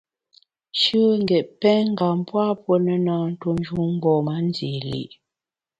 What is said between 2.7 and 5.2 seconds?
ne, na ntuo njun mgbom-a ndi li’.